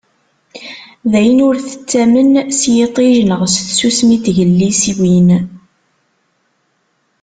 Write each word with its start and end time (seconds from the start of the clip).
Dayen, 1.11 1.39
ur 1.47 1.55
tettamen 1.67 2.31
s 2.59 2.61
yiṭij 2.75 3.15
neɣ 3.29 3.41
s 3.53 3.55
tsusmi 3.67 4.17
n 4.19 4.23
tegliswin. 4.23 5.29